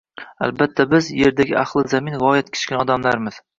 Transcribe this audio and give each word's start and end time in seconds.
Albatta, 0.45 0.85
biz— 0.93 1.09
Yerdagi 1.19 1.55
ahli 1.65 1.85
zamin, 1.93 2.19
g‘oyat 2.25 2.53
kichkina 2.59 2.83
odamlarmiz 2.89 3.43